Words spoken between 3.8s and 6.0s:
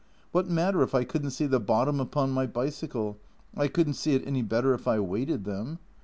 see it any better if I waded them.